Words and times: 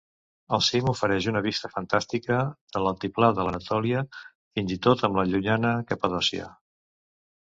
El 0.55 0.61
cim 0.67 0.87
ofereix 0.91 1.25
una 1.31 1.41
vista 1.47 1.69
fantàstica 1.73 2.37
de 2.77 2.81
l'altiplà 2.85 3.29
de 3.39 3.45
l'Anatòlia, 3.47 4.01
fins 4.59 4.73
i 4.77 4.79
tot 4.87 5.05
amb 5.09 5.21
la 5.21 5.27
llunyana 5.33 5.75
Capadòcia. 5.93 6.49